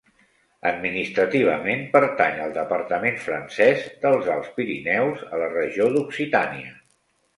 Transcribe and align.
Administrativament 0.67 1.83
pertany 1.91 2.41
al 2.45 2.55
departament 2.57 3.21
francès 3.27 3.83
dels 4.07 4.31
Alts 4.37 4.51
Pirineus, 4.57 5.23
a 5.29 5.43
la 5.43 5.51
regió 5.57 5.91
d'Occitània. 5.99 6.75